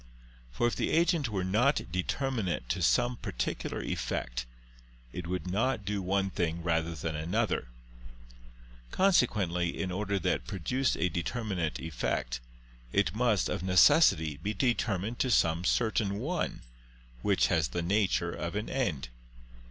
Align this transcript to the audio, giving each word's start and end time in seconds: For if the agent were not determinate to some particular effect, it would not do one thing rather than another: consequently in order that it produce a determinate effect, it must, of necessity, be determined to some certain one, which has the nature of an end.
For 0.51 0.65
if 0.65 0.75
the 0.75 0.89
agent 0.89 1.29
were 1.29 1.43
not 1.43 1.91
determinate 1.91 2.67
to 2.69 2.81
some 2.81 3.17
particular 3.17 3.83
effect, 3.83 4.47
it 5.13 5.27
would 5.27 5.45
not 5.45 5.85
do 5.85 6.01
one 6.01 6.31
thing 6.31 6.63
rather 6.63 6.95
than 6.95 7.15
another: 7.15 7.67
consequently 8.89 9.79
in 9.79 9.91
order 9.91 10.17
that 10.17 10.35
it 10.37 10.47
produce 10.47 10.95
a 10.95 11.09
determinate 11.09 11.79
effect, 11.79 12.39
it 12.91 13.13
must, 13.13 13.47
of 13.47 13.61
necessity, 13.61 14.37
be 14.37 14.55
determined 14.55 15.19
to 15.19 15.29
some 15.29 15.63
certain 15.63 16.17
one, 16.17 16.61
which 17.21 17.49
has 17.49 17.67
the 17.67 17.83
nature 17.83 18.31
of 18.31 18.55
an 18.55 18.71
end. 18.71 19.09